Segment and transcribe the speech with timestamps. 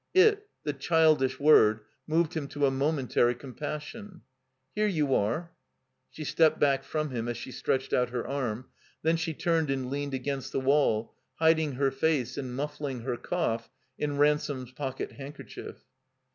[0.15, 4.21] It, the childish word, moved him to a momentary compassion.
[4.73, 5.51] "Here you are."
[6.09, 8.65] She stepped back from him as she stretdied out her arm;
[9.03, 13.69] then she turned and leaned against the wall, hiding her face and muffling her cough
[13.99, 15.85] in Ran some's pocket handkerchief.